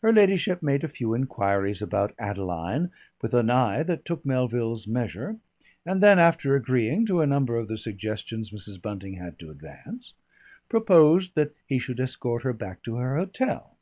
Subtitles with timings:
[0.00, 5.40] Her ladyship made a few enquiries about Adeline with an eye that took Melville's measure,
[5.84, 8.80] and then, after agreeing to a number of the suggestions Mrs.
[8.80, 10.14] Bunting had to advance,
[10.68, 13.76] proposed that he should escort her back to her hotel.